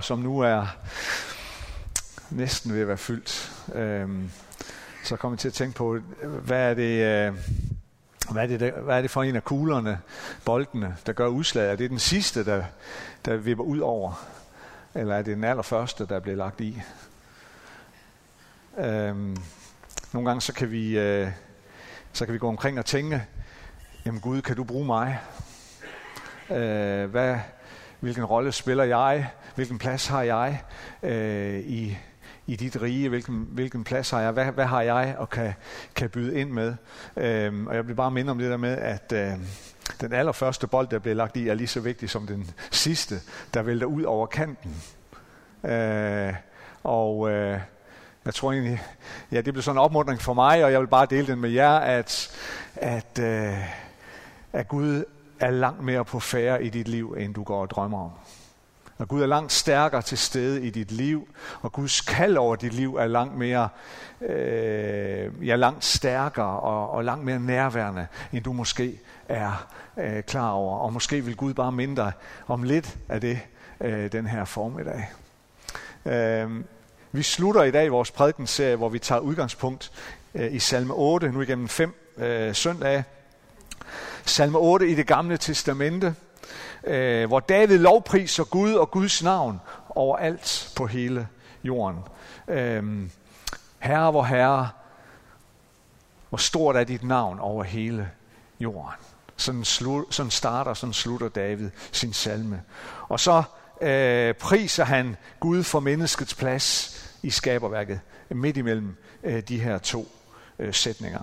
som 0.00 0.18
nu 0.18 0.40
er 0.40 0.66
næsten 2.30 2.72
ved 2.72 2.80
at 2.80 2.88
være 2.88 2.96
fyldt, 2.96 3.52
øhm, 3.74 4.30
så 5.04 5.16
kommer 5.16 5.34
jeg 5.34 5.38
til 5.38 5.48
at 5.48 5.54
tænke 5.54 5.76
på, 5.76 5.98
hvad 6.22 6.70
er 6.70 6.74
det, 6.74 7.04
øh, 7.04 7.34
hvad 8.30 8.42
er 8.42 8.46
det, 8.46 8.60
der, 8.60 8.80
hvad 8.80 8.96
er 8.96 9.02
det 9.02 9.10
for 9.10 9.22
en 9.22 9.36
af 9.36 9.44
kuglerne, 9.44 9.98
boldene, 10.44 10.96
der 11.06 11.12
gør 11.12 11.26
udslaget? 11.26 11.72
Er 11.72 11.76
det 11.76 11.90
den 11.90 11.98
sidste, 11.98 12.44
der, 12.44 12.64
der 13.24 13.36
vipper 13.36 13.64
ud 13.64 13.78
over? 13.78 14.26
Eller 14.94 15.14
er 15.14 15.22
det 15.22 15.36
den 15.36 15.44
allerførste, 15.44 16.06
der 16.06 16.20
bliver 16.20 16.36
lagt 16.36 16.60
i? 16.60 16.82
Øhm, 18.78 19.36
nogle 20.12 20.28
gange 20.28 20.40
så 20.40 20.52
kan 20.52 20.70
vi, 20.70 20.98
øh, 20.98 21.30
så 22.12 22.24
kan 22.24 22.34
vi 22.34 22.38
gå 22.38 22.48
omkring 22.48 22.78
og 22.78 22.84
tænke, 22.84 23.26
jamen 24.06 24.20
Gud, 24.20 24.42
kan 24.42 24.56
du 24.56 24.64
bruge 24.64 24.86
mig? 24.86 25.18
Øh, 26.50 27.10
hvad, 27.10 27.38
hvilken 28.00 28.24
rolle 28.24 28.52
spiller 28.52 28.84
jeg? 28.84 29.30
Hvilken 29.54 29.78
plads 29.78 30.06
har 30.06 30.22
jeg 30.22 30.62
øh, 31.02 31.60
i, 31.60 31.98
i 32.46 32.56
dit 32.56 32.82
rige? 32.82 33.08
Hvilken, 33.08 33.48
hvilken 33.50 33.84
plads 33.84 34.10
har 34.10 34.20
jeg? 34.20 34.32
Hvad, 34.32 34.44
hvad 34.44 34.66
har 34.66 34.82
jeg 34.82 35.14
og 35.18 35.30
kan, 35.30 35.54
kan 35.94 36.10
byde 36.10 36.40
ind 36.40 36.50
med? 36.50 36.74
Øh, 37.16 37.66
og 37.66 37.74
jeg 37.74 37.88
vil 37.88 37.94
bare 37.94 38.10
minde 38.10 38.30
om 38.30 38.38
det 38.38 38.50
der 38.50 38.56
med, 38.56 38.78
at 38.78 39.12
øh, 39.12 39.32
den 40.00 40.12
allerførste 40.12 40.66
bold, 40.66 40.88
der 40.88 40.98
bliver 40.98 41.14
lagt 41.14 41.36
i, 41.36 41.48
er 41.48 41.54
lige 41.54 41.66
så 41.66 41.80
vigtig 41.80 42.10
som 42.10 42.26
den 42.26 42.50
sidste, 42.70 43.20
der 43.54 43.62
vælter 43.62 43.86
ud 43.86 44.02
over 44.02 44.26
kanten. 44.26 44.82
Øh, 45.64 46.34
og 46.82 47.30
øh, 47.30 47.60
jeg 48.24 48.34
tror 48.34 48.52
egentlig, 48.52 48.82
ja, 49.32 49.40
det 49.40 49.54
blev 49.54 49.62
sådan 49.62 49.76
en 49.76 49.82
opmuntring 49.82 50.20
for 50.20 50.34
mig, 50.34 50.64
og 50.64 50.72
jeg 50.72 50.80
vil 50.80 50.86
bare 50.86 51.06
dele 51.10 51.26
den 51.26 51.40
med 51.40 51.50
jer, 51.50 51.76
at, 51.76 52.30
at, 52.74 53.18
øh, 53.18 53.58
at 54.52 54.68
Gud 54.68 55.04
er 55.40 55.50
langt 55.50 55.82
mere 55.82 56.04
på 56.04 56.20
færre 56.20 56.64
i 56.64 56.68
dit 56.68 56.88
liv, 56.88 57.16
end 57.18 57.34
du 57.34 57.42
går 57.42 57.60
og 57.60 57.70
drømmer 57.70 58.04
om. 58.04 58.10
Og 58.98 59.08
Gud 59.08 59.22
er 59.22 59.26
langt 59.26 59.52
stærkere 59.52 60.02
til 60.02 60.18
stede 60.18 60.66
i 60.66 60.70
dit 60.70 60.92
liv, 60.92 61.28
og 61.62 61.72
Guds 61.72 62.00
kald 62.00 62.36
over 62.36 62.56
dit 62.56 62.72
liv 62.72 62.96
er 62.96 63.06
langt 63.06 63.36
mere, 63.36 63.68
øh, 64.20 65.48
ja, 65.48 65.56
langt 65.56 65.84
stærkere 65.84 66.60
og, 66.60 66.90
og 66.90 67.04
langt 67.04 67.24
mere 67.24 67.40
nærværende, 67.40 68.06
end 68.32 68.44
du 68.44 68.52
måske 68.52 69.00
er 69.28 69.66
øh, 69.96 70.22
klar 70.22 70.50
over. 70.50 70.78
Og 70.78 70.92
måske 70.92 71.24
vil 71.24 71.36
Gud 71.36 71.54
bare 71.54 71.72
mindre 71.72 72.12
om 72.46 72.62
lidt 72.62 72.98
af 73.08 73.20
det 73.20 73.40
øh, 73.80 74.12
den 74.12 74.26
her 74.26 74.44
formiddag. 74.44 75.10
Øh, 76.06 76.50
vi 77.12 77.22
slutter 77.22 77.62
i 77.62 77.70
dag 77.70 77.92
vores 77.92 78.10
prædikenserie, 78.10 78.76
hvor 78.76 78.88
vi 78.88 78.98
tager 78.98 79.20
udgangspunkt 79.20 79.92
øh, 80.34 80.54
i 80.54 80.58
salme 80.58 80.94
8, 80.94 81.32
nu 81.32 81.40
igennem 81.40 81.68
fem 81.68 81.94
øh, 82.16 82.54
søndage. 82.54 83.04
Salme 84.26 84.58
8 84.58 84.88
i 84.88 84.94
det 84.94 85.06
gamle 85.06 85.36
testamente, 85.36 86.14
øh, 86.84 87.28
hvor 87.28 87.40
David 87.40 87.78
lovpriser 87.78 88.44
Gud 88.44 88.74
og 88.74 88.90
Guds 88.90 89.22
navn 89.22 89.60
overalt 89.88 90.72
på 90.76 90.86
hele 90.86 91.28
jorden. 91.64 91.98
Øh, 92.48 93.10
herre, 93.78 94.10
hvor 94.10 94.22
herre, 94.22 94.68
hvor 96.28 96.38
stort 96.38 96.76
er 96.76 96.84
dit 96.84 97.04
navn 97.04 97.38
over 97.40 97.64
hele 97.64 98.10
jorden. 98.60 99.00
Sådan, 99.36 99.64
slu, 99.64 100.04
sådan 100.10 100.30
starter, 100.30 100.74
sådan 100.74 100.92
slutter 100.92 101.28
David 101.28 101.70
sin 101.92 102.12
salme. 102.12 102.62
Og 103.08 103.20
så 103.20 103.42
øh, 103.80 104.34
priser 104.34 104.84
han 104.84 105.16
Gud 105.40 105.62
for 105.62 105.80
menneskets 105.80 106.34
plads 106.34 106.98
i 107.22 107.30
skaberværket, 107.30 108.00
midt 108.30 108.56
imellem 108.56 108.96
øh, 109.22 109.42
de 109.42 109.60
her 109.60 109.78
to 109.78 110.08
øh, 110.58 110.74
sætninger. 110.74 111.22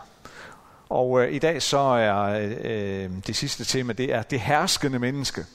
Og 0.93 1.23
øh, 1.23 1.33
i 1.33 1.39
dag 1.39 1.61
så 1.61 1.77
er 1.77 2.23
øh, 2.23 2.51
øh, 2.61 3.11
det 3.27 3.35
sidste 3.35 3.65
tema, 3.65 3.93
det 3.93 4.13
er 4.13 4.21
det 4.21 4.39
herskende 4.39 4.99
menneske, 4.99 5.45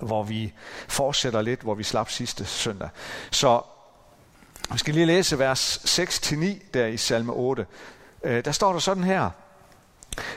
hvor 0.00 0.22
vi 0.22 0.52
fortsætter 0.88 1.42
lidt, 1.42 1.60
hvor 1.60 1.74
vi 1.74 1.82
slap 1.82 2.10
sidste 2.10 2.44
søndag. 2.44 2.88
Så 3.30 3.60
vi 4.72 4.78
skal 4.78 4.94
lige 4.94 5.06
læse 5.06 5.38
vers 5.38 5.98
6-9 6.00 6.74
der 6.74 6.86
i 6.86 6.96
salme 6.96 7.32
8. 7.32 7.66
Øh, 8.24 8.44
der 8.44 8.52
står 8.52 8.72
der 8.72 8.78
sådan 8.78 9.04
her. 9.04 9.30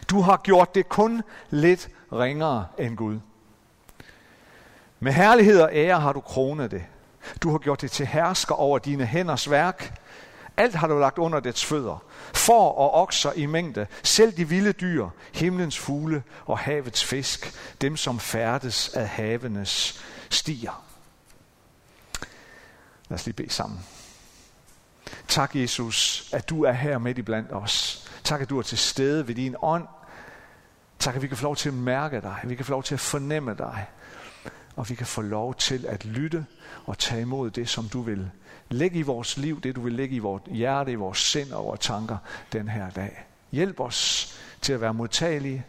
Du 0.09 0.22
har 0.22 0.41
gjort 0.44 0.75
det 0.75 0.89
kun 0.89 1.22
lidt 1.50 1.89
ringere 2.13 2.67
end 2.77 2.97
Gud. 2.97 3.19
Med 5.00 5.13
herlighed 5.13 5.61
og 5.61 5.69
ære 5.73 6.00
har 6.00 6.13
du 6.13 6.22
kronet 6.22 6.72
det. 6.72 6.83
Du 7.44 7.51
har 7.51 7.57
gjort 7.57 7.81
det 7.81 7.91
til 7.91 8.06
hersker 8.06 8.56
over 8.56 8.79
dine 8.79 9.06
hænders 9.06 9.50
værk. 9.50 10.00
Alt 10.57 10.75
har 10.75 10.88
du 10.88 11.00
lagt 11.00 11.18
under 11.18 11.40
dets 11.40 11.66
fødder. 11.66 12.03
For 12.34 12.72
og 12.72 12.94
okser 12.94 13.31
i 13.34 13.45
mængde, 13.45 13.88
selv 14.03 14.38
de 14.38 14.47
vilde 14.47 14.72
dyr, 14.72 15.09
himlens 15.34 15.79
fugle 15.79 16.23
og 16.45 16.59
havets 16.59 17.03
fisk, 17.03 17.53
dem 17.81 17.97
som 17.97 18.19
færdes 18.19 18.90
af 18.90 19.07
havenes 19.07 20.01
stier. 20.29 20.84
Lad 23.09 23.19
os 23.19 23.25
lige 23.25 23.34
bede 23.34 23.50
sammen. 23.50 23.79
Tak, 25.28 25.56
Jesus, 25.56 26.29
at 26.34 26.50
du 26.50 26.63
er 26.63 26.72
her 26.72 26.97
midt 26.97 27.18
i 27.18 27.22
blandt 27.22 27.51
os. 27.51 28.07
Tak, 28.24 28.41
at 28.41 28.50
du 28.50 28.59
er 28.59 28.63
til 28.63 28.78
stede 28.78 29.28
ved 29.28 29.35
din 29.35 29.56
ånd. 29.62 29.88
Tak, 31.00 31.16
at 31.16 31.22
vi 31.22 31.28
kan 31.28 31.38
få 31.38 31.44
lov 31.44 31.56
til 31.56 31.69
at 31.69 31.75
mærke 31.75 32.22
dig. 32.22 32.35
At 32.44 32.50
vi 32.50 32.56
kan 32.56 32.66
få 32.66 32.72
lov 32.72 32.84
til 32.84 32.94
at 32.94 33.00
fornemme 33.00 33.53
dig. 33.53 33.85
Og 34.77 34.89
vi 34.89 34.95
kan 34.95 35.07
få 35.07 35.21
lov 35.21 35.55
til 35.55 35.85
at 35.85 36.05
lytte 36.05 36.45
og 36.85 36.97
tage 36.97 37.21
imod 37.21 37.51
det, 37.51 37.69
som 37.69 37.89
du 37.89 38.01
vil 38.01 38.29
lægge 38.69 38.99
i 38.99 39.01
vores 39.01 39.38
liv, 39.38 39.61
det 39.61 39.75
du 39.75 39.81
vil 39.81 39.93
lægge 39.93 40.15
i 40.15 40.19
vores 40.19 40.43
hjerte, 40.45 40.91
i 40.91 40.95
vores 40.95 41.17
sind 41.17 41.51
og 41.51 41.65
vores 41.65 41.79
tanker 41.79 42.17
den 42.53 42.69
her 42.69 42.89
dag. 42.89 43.25
Hjælp 43.51 43.79
os 43.79 44.33
til 44.61 44.73
at 44.73 44.81
være 44.81 44.93
modtagelige. 44.93 45.65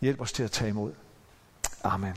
Hjælp 0.00 0.20
os 0.20 0.32
til 0.32 0.42
at 0.42 0.50
tage 0.50 0.68
imod. 0.68 0.92
Amen. 1.84 2.14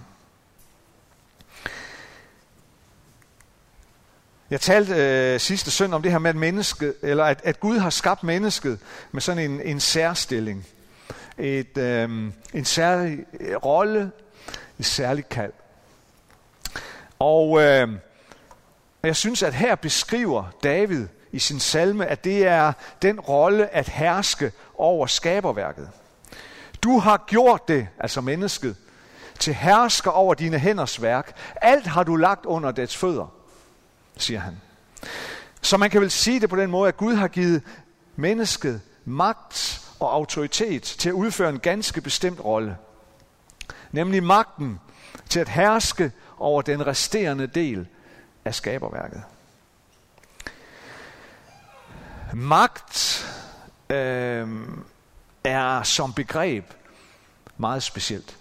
Jeg 4.49 4.61
talte 4.61 4.93
øh, 4.95 5.39
sidste 5.39 5.71
søndag 5.71 5.95
om 5.95 6.01
det 6.01 6.11
her 6.11 6.19
med, 6.19 6.29
at, 6.29 6.35
menneske, 6.35 6.93
eller 7.01 7.23
at, 7.23 7.41
at 7.43 7.59
Gud 7.59 7.77
har 7.77 7.89
skabt 7.89 8.23
mennesket 8.23 8.79
med 9.11 9.21
sådan 9.21 9.51
en, 9.51 9.61
en 9.61 9.79
særstilling. 9.79 10.67
Et, 11.37 11.77
øh, 11.77 12.31
en 12.53 12.65
særlig 12.65 13.25
rolle, 13.65 14.11
et 14.79 14.85
særligt 14.85 15.29
kald. 15.29 15.53
Og 17.23 17.61
øh, 17.61 17.89
jeg 19.03 19.15
synes, 19.15 19.43
at 19.43 19.53
her 19.53 19.75
beskriver 19.75 20.43
David 20.63 21.07
i 21.31 21.39
sin 21.39 21.59
salme, 21.59 22.05
at 22.05 22.23
det 22.23 22.47
er 22.47 22.73
den 23.01 23.19
rolle 23.19 23.69
at 23.69 23.89
herske 23.89 24.51
over 24.75 25.07
skaberværket. 25.07 25.89
Du 26.81 26.99
har 26.99 27.23
gjort 27.27 27.67
det, 27.67 27.87
altså 27.99 28.21
mennesket, 28.21 28.75
til 29.39 29.53
hersker 29.53 30.11
over 30.11 30.33
dine 30.33 30.59
hænders 30.59 31.01
værk. 31.01 31.35
Alt 31.55 31.87
har 31.87 32.03
du 32.03 32.15
lagt 32.15 32.45
under 32.45 32.71
dets 32.71 32.97
fødder, 32.97 33.33
siger 34.17 34.39
han. 34.39 34.57
Så 35.61 35.77
man 35.77 35.89
kan 35.89 36.01
vel 36.01 36.11
sige 36.11 36.39
det 36.39 36.49
på 36.49 36.55
den 36.55 36.71
måde, 36.71 36.87
at 36.87 36.97
Gud 36.97 37.13
har 37.13 37.27
givet 37.27 37.61
mennesket 38.15 38.81
magt 39.05 39.81
og 39.99 40.13
autoritet 40.13 40.83
til 40.83 41.09
at 41.09 41.13
udføre 41.13 41.49
en 41.49 41.59
ganske 41.59 42.01
bestemt 42.01 42.45
rolle. 42.45 42.77
Nemlig 43.91 44.23
magten 44.23 44.79
til 45.29 45.39
at 45.39 45.49
herske 45.49 46.11
over 46.37 46.61
den 46.61 46.87
resterende 46.87 47.47
del 47.47 47.87
af 48.45 48.55
skaberværket. 48.55 49.23
Magt 52.33 53.25
øh, 53.89 54.47
er 55.43 55.83
som 55.83 56.13
begreb 56.13 56.73
meget 57.57 57.83
specielt. 57.83 58.37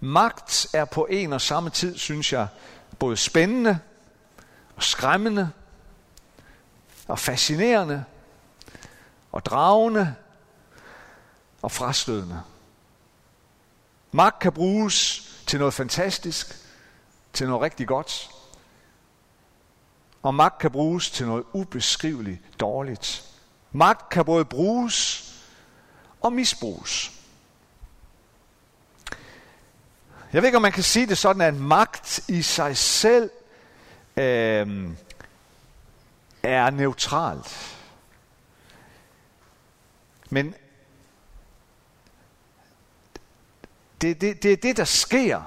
Magt 0.00 0.66
er 0.72 0.84
på 0.84 1.06
en 1.10 1.32
og 1.32 1.40
samme 1.40 1.70
tid, 1.70 1.98
synes 1.98 2.32
jeg, 2.32 2.48
både 2.98 3.16
spændende 3.16 3.78
og 4.76 4.82
skræmmende 4.82 5.50
og 7.08 7.18
fascinerende 7.18 8.04
og 9.32 9.44
dragende 9.44 10.14
og 11.62 11.72
frastødende. 11.72 12.42
Magt 14.12 14.38
kan 14.38 14.52
bruges 14.52 15.25
til 15.46 15.58
noget 15.58 15.74
fantastisk, 15.74 16.56
til 17.32 17.46
noget 17.46 17.62
rigtig 17.62 17.86
godt. 17.86 18.30
Og 20.22 20.34
magt 20.34 20.58
kan 20.58 20.70
bruges 20.70 21.10
til 21.10 21.26
noget 21.26 21.44
ubeskriveligt 21.52 22.60
dårligt. 22.60 23.24
Magt 23.72 24.08
kan 24.08 24.24
både 24.24 24.44
bruges 24.44 25.22
og 26.20 26.32
misbruges. 26.32 27.12
Jeg 30.32 30.42
ved 30.42 30.48
ikke, 30.48 30.56
om 30.56 30.62
man 30.62 30.72
kan 30.72 30.82
sige 30.82 31.06
det 31.06 31.18
sådan, 31.18 31.42
at 31.42 31.54
magt 31.54 32.20
i 32.28 32.42
sig 32.42 32.76
selv 32.76 33.30
øh, 34.16 34.90
er 36.42 36.70
neutralt. 36.70 37.76
Men 40.30 40.54
det, 44.00 44.20
det, 44.20 44.42
det 44.42 44.52
er 44.52 44.56
det, 44.56 44.76
der 44.76 44.84
sker. 44.84 45.42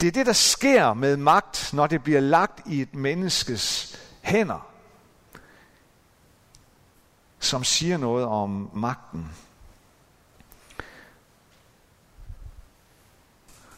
Det 0.00 0.06
er 0.06 0.12
det, 0.12 0.26
der 0.26 0.32
sker 0.32 0.94
med 0.94 1.16
magt, 1.16 1.70
når 1.72 1.86
det 1.86 2.02
bliver 2.02 2.20
lagt 2.20 2.60
i 2.66 2.82
et 2.82 2.94
menneskes 2.94 3.96
hænder, 4.20 4.68
som 7.38 7.64
siger 7.64 7.96
noget 7.96 8.26
om 8.26 8.70
magten. 8.74 9.28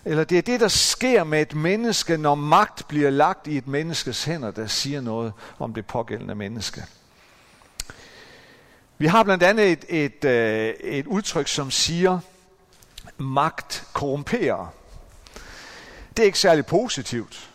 Eller 0.04 0.24
det 0.24 0.38
er 0.38 0.42
det, 0.42 0.60
der 0.60 0.68
sker 0.68 1.24
med 1.24 1.42
et 1.42 1.54
menneske, 1.54 2.16
når 2.16 2.34
magt 2.34 2.88
bliver 2.88 3.10
lagt 3.10 3.46
i 3.46 3.56
et 3.56 3.66
menneskes 3.66 4.24
hænder, 4.24 4.50
der 4.50 4.66
siger 4.66 5.00
noget 5.00 5.32
om 5.58 5.74
det 5.74 5.86
pågældende 5.86 6.34
menneske. 6.34 6.84
Vi 8.98 9.06
har 9.06 9.22
blandt 9.22 9.42
andet 9.42 9.72
et, 9.72 9.84
et, 9.88 10.24
øh, 10.24 10.68
et 10.68 11.06
udtryk, 11.06 11.48
som 11.48 11.70
siger, 11.70 12.18
magt 13.18 13.86
korrumperer. 13.92 14.66
Det 16.16 16.22
er 16.22 16.26
ikke 16.26 16.38
særlig 16.38 16.66
positivt. 16.66 17.50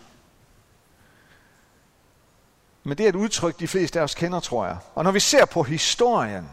Men 2.83 2.97
det 2.97 3.03
er 3.03 3.09
et 3.09 3.15
udtryk, 3.15 3.59
de 3.59 3.67
fleste 3.67 4.00
af 4.00 4.03
os 4.03 4.15
kender, 4.15 4.39
tror 4.39 4.65
jeg. 4.65 4.77
Og 4.95 5.03
når 5.03 5.11
vi 5.11 5.19
ser 5.19 5.45
på 5.45 5.63
historien 5.63 6.50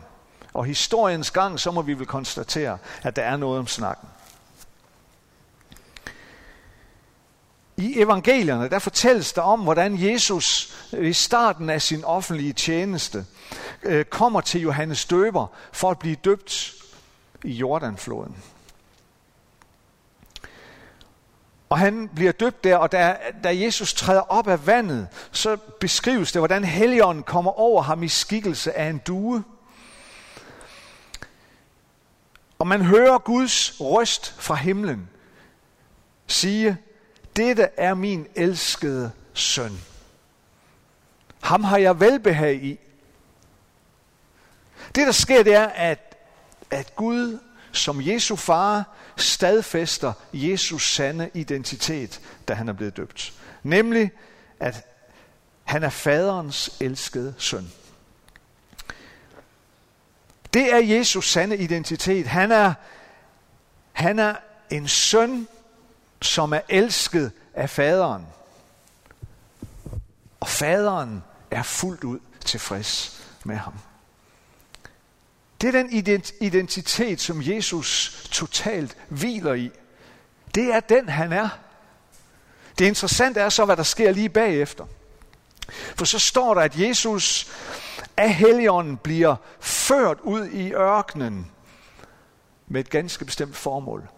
og 0.52 0.64
historiens 0.64 1.30
gang, 1.30 1.60
så 1.60 1.70
må 1.70 1.82
vi 1.82 1.94
vel 1.94 2.06
konstatere, 2.06 2.78
at 3.02 3.16
der 3.16 3.22
er 3.22 3.36
noget 3.36 3.58
om 3.58 3.66
snakken. 3.66 4.08
I 7.76 8.00
evangelierne, 8.00 8.68
der 8.68 8.78
fortælles 8.78 9.32
der 9.32 9.42
om, 9.42 9.60
hvordan 9.60 10.02
Jesus 10.02 10.76
i 10.92 11.12
starten 11.12 11.70
af 11.70 11.82
sin 11.82 12.04
offentlige 12.04 12.52
tjeneste 12.52 13.26
øh, 13.82 14.04
kommer 14.04 14.40
til 14.40 14.60
Johannes 14.60 15.04
døber 15.04 15.46
for 15.72 15.90
at 15.90 15.98
blive 15.98 16.16
døbt 16.24 16.74
i 17.44 17.52
Jordanfloden. 17.52 18.36
Og 21.68 21.78
han 21.78 22.10
bliver 22.14 22.32
døbt 22.32 22.64
der, 22.64 22.76
og 22.76 22.92
da, 22.92 23.16
da 23.44 23.60
Jesus 23.60 23.94
træder 23.94 24.20
op 24.20 24.48
af 24.48 24.66
vandet, 24.66 25.08
så 25.32 25.56
beskrives 25.56 26.32
det, 26.32 26.40
hvordan 26.40 26.64
Helligånden 26.64 27.22
kommer 27.22 27.50
over 27.50 27.82
ham 27.82 28.02
i 28.02 28.08
skikkelse 28.08 28.72
af 28.72 28.90
en 28.90 28.98
due. 28.98 29.44
Og 32.58 32.66
man 32.66 32.82
hører 32.82 33.18
Guds 33.18 33.80
røst 33.80 34.34
fra 34.38 34.54
himlen 34.54 35.08
sige, 36.26 36.78
dette 37.36 37.68
er 37.76 37.94
min 37.94 38.26
elskede 38.34 39.12
søn. 39.34 39.80
Ham 41.40 41.64
har 41.64 41.78
jeg 41.78 42.00
velbehag 42.00 42.64
i. 42.64 42.78
Det 44.94 45.06
der 45.06 45.12
sker, 45.12 45.42
det 45.42 45.54
er, 45.54 45.66
at, 45.66 46.16
at 46.70 46.96
Gud 46.96 47.38
som 47.76 48.00
Jesu 48.00 48.36
far 48.36 48.84
stadfæster 49.16 50.12
Jesus 50.32 50.94
sande 50.94 51.30
identitet, 51.34 52.20
da 52.48 52.54
han 52.54 52.68
er 52.68 52.72
blevet 52.72 52.96
døbt. 52.96 53.32
Nemlig, 53.62 54.10
at 54.60 54.84
han 55.64 55.82
er 55.82 55.90
faderens 55.90 56.76
elskede 56.80 57.34
søn. 57.38 57.72
Det 60.54 60.72
er 60.72 60.78
Jesus 60.78 61.30
sande 61.30 61.56
identitet. 61.56 62.26
Han 62.26 62.52
er, 62.52 62.74
han 63.92 64.18
er 64.18 64.34
en 64.70 64.88
søn, 64.88 65.48
som 66.22 66.52
er 66.52 66.60
elsket 66.68 67.32
af 67.54 67.70
faderen. 67.70 68.26
Og 70.40 70.48
faderen 70.48 71.24
er 71.50 71.62
fuldt 71.62 72.04
ud 72.04 72.18
tilfreds 72.44 73.22
med 73.44 73.56
ham. 73.56 73.74
Det 75.60 75.74
er 75.74 75.82
den 75.82 76.22
identitet, 76.40 77.20
som 77.20 77.42
Jesus 77.42 78.20
totalt 78.32 78.96
hviler 79.08 79.54
i. 79.54 79.70
Det 80.54 80.74
er 80.74 80.80
den, 80.80 81.08
han 81.08 81.32
er. 81.32 81.48
Det 82.78 82.84
interessante 82.84 83.40
er 83.40 83.48
så, 83.48 83.64
hvad 83.64 83.76
der 83.76 83.82
sker 83.82 84.12
lige 84.12 84.28
bagefter. 84.28 84.86
For 85.68 86.04
så 86.04 86.18
står 86.18 86.54
der, 86.54 86.60
at 86.60 86.78
Jesus 86.78 87.52
af 88.16 88.34
Helligånden 88.34 88.96
bliver 88.96 89.36
ført 89.60 90.18
ud 90.22 90.46
i 90.46 90.72
ørkenen 90.72 91.50
med 92.66 92.80
et 92.80 92.90
ganske 92.90 93.24
bestemt 93.24 93.56
formål. 93.56 94.08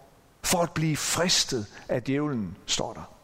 For 0.43 0.61
at 0.61 0.71
blive 0.71 0.97
fristet 0.97 1.65
af 1.89 2.03
djævlen, 2.03 2.57
står 2.65 2.93
der. 2.93 3.18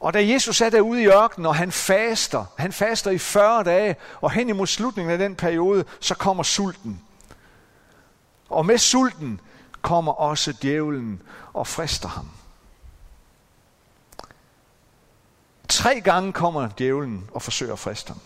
Og 0.00 0.14
da 0.14 0.28
Jesus 0.28 0.60
er 0.60 0.70
derude 0.70 1.02
i 1.02 1.06
ørkenen, 1.06 1.46
og 1.46 1.56
han 1.56 1.72
faster, 1.72 2.44
han 2.58 2.72
faster 2.72 3.10
i 3.10 3.18
40 3.18 3.64
dage, 3.64 3.96
og 4.20 4.30
hen 4.30 4.48
imod 4.48 4.66
slutningen 4.66 5.12
af 5.12 5.18
den 5.18 5.34
periode, 5.34 5.84
så 6.00 6.14
kommer 6.14 6.42
sulten. 6.42 7.00
Og 8.48 8.66
med 8.66 8.78
sulten 8.78 9.40
kommer 9.82 10.12
også 10.12 10.54
djævlen 10.62 11.22
og 11.52 11.66
frister 11.66 12.08
ham. 12.08 12.30
Tre 15.68 16.00
gange 16.00 16.32
kommer 16.32 16.68
djævlen 16.78 17.30
og 17.34 17.42
forsøger 17.42 17.72
at 17.72 17.78
friste 17.78 18.08
ham. 18.08 18.20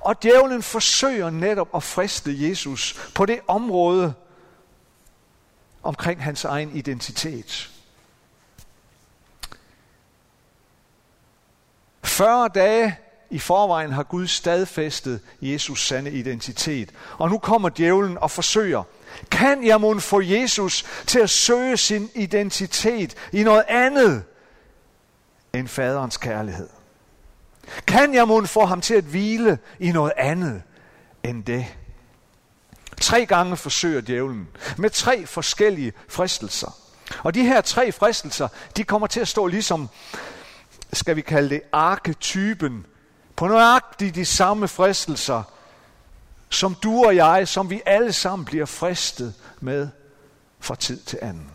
Og 0.00 0.22
djævlen 0.22 0.62
forsøger 0.62 1.30
netop 1.30 1.68
at 1.74 1.82
friste 1.82 2.48
Jesus 2.48 3.10
på 3.14 3.26
det 3.26 3.40
område 3.48 4.14
omkring 5.82 6.22
hans 6.24 6.44
egen 6.44 6.76
identitet. 6.76 7.71
40 12.22 12.48
dage 12.48 12.96
i 13.30 13.38
forvejen 13.38 13.92
har 13.92 14.02
Gud 14.02 14.26
stadfæstet 14.26 15.20
Jesus 15.40 15.86
sande 15.86 16.10
identitet. 16.10 16.90
Og 17.18 17.30
nu 17.30 17.38
kommer 17.38 17.68
djævlen 17.68 18.18
og 18.18 18.30
forsøger. 18.30 18.82
Kan 19.30 19.66
jeg 19.66 19.80
må 19.80 19.98
få 19.98 20.20
Jesus 20.20 20.84
til 21.06 21.18
at 21.18 21.30
søge 21.30 21.76
sin 21.76 22.10
identitet 22.14 23.14
i 23.32 23.42
noget 23.42 23.64
andet 23.68 24.24
end 25.52 25.68
faderens 25.68 26.16
kærlighed? 26.16 26.68
Kan 27.86 28.14
jeg 28.14 28.28
må 28.28 28.46
få 28.46 28.64
ham 28.64 28.80
til 28.80 28.94
at 28.94 29.04
hvile 29.04 29.58
i 29.80 29.92
noget 29.92 30.12
andet 30.16 30.62
end 31.22 31.44
det? 31.44 31.66
Tre 33.00 33.26
gange 33.26 33.56
forsøger 33.56 34.00
djævlen 34.00 34.48
med 34.78 34.90
tre 34.90 35.26
forskellige 35.26 35.92
fristelser. 36.08 36.78
Og 37.22 37.34
de 37.34 37.42
her 37.42 37.60
tre 37.60 37.92
fristelser, 37.92 38.48
de 38.76 38.84
kommer 38.84 39.06
til 39.06 39.20
at 39.20 39.28
stå 39.28 39.46
ligesom 39.46 39.88
skal 40.92 41.16
vi 41.16 41.20
kalde 41.20 41.48
det, 41.48 41.62
arketypen 41.72 42.86
på 43.36 43.46
nøjagtigt 43.46 44.14
de 44.14 44.24
samme 44.24 44.68
fristelser, 44.68 45.42
som 46.50 46.74
du 46.74 47.04
og 47.04 47.16
jeg, 47.16 47.48
som 47.48 47.70
vi 47.70 47.82
alle 47.86 48.12
sammen 48.12 48.44
bliver 48.44 48.66
fristet 48.66 49.34
med 49.60 49.88
fra 50.60 50.74
tid 50.74 51.00
til 51.00 51.18
anden. 51.22 51.50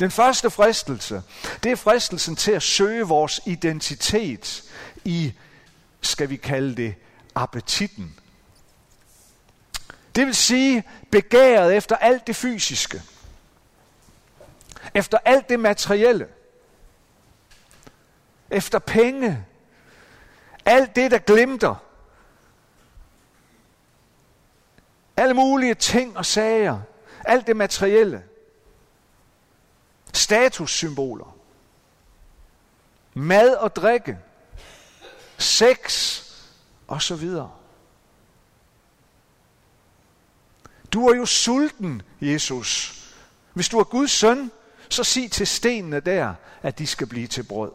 Den 0.00 0.10
første 0.10 0.50
fristelse, 0.50 1.22
det 1.62 1.72
er 1.72 1.76
fristelsen 1.76 2.36
til 2.36 2.52
at 2.52 2.62
søge 2.62 3.02
vores 3.04 3.40
identitet 3.46 4.62
i, 5.04 5.32
skal 6.00 6.30
vi 6.30 6.36
kalde 6.36 6.76
det, 6.76 6.94
appetitten. 7.34 8.18
Det 10.14 10.26
vil 10.26 10.34
sige 10.34 10.84
begæret 11.10 11.76
efter 11.76 11.96
alt 11.96 12.26
det 12.26 12.36
fysiske, 12.36 13.02
efter 14.94 15.18
alt 15.24 15.48
det 15.48 15.60
materielle, 15.60 16.26
efter 18.50 18.78
penge, 18.78 19.46
alt 20.64 20.96
det, 20.96 21.10
der 21.10 21.18
glimter, 21.18 21.74
alle 25.16 25.34
mulige 25.34 25.74
ting 25.74 26.16
og 26.16 26.26
sager, 26.26 26.80
alt 27.24 27.46
det 27.46 27.56
materielle, 27.56 28.24
statussymboler, 30.12 31.36
mad 33.14 33.54
og 33.54 33.76
drikke, 33.76 34.18
sex 35.38 36.14
og 36.86 37.02
så 37.02 37.16
videre. 37.16 37.52
Du 40.92 41.08
er 41.08 41.16
jo 41.16 41.26
sulten, 41.26 42.02
Jesus. 42.20 42.94
Hvis 43.52 43.68
du 43.68 43.78
er 43.78 43.84
Guds 43.84 44.10
søn, 44.10 44.50
så 44.88 45.04
sig 45.04 45.30
til 45.30 45.46
stenene 45.46 46.00
der, 46.00 46.34
at 46.62 46.78
de 46.78 46.86
skal 46.86 47.06
blive 47.06 47.26
til 47.26 47.42
brød. 47.42 47.72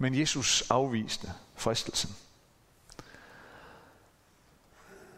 Men 0.00 0.14
Jesus 0.14 0.70
afviste 0.70 1.32
fristelsen. 1.54 2.16